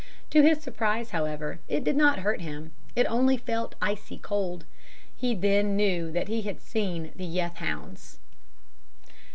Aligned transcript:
To 0.31 0.41
his 0.41 0.59
surprise, 0.59 1.11
however, 1.11 1.59
it 1.67 1.83
did 1.83 1.95
not 1.95 2.21
hurt 2.21 2.41
him, 2.41 2.71
it 2.95 3.05
only 3.05 3.37
felt 3.37 3.75
icy 3.83 4.17
cold. 4.17 4.65
He 5.15 5.35
then 5.35 5.75
knew 5.75 6.11
that 6.11 6.27
he 6.27 6.41
had 6.41 6.59
seen 6.59 7.11
the 7.15 7.23
"Yeth 7.23 7.57
Hounds." 7.57 8.17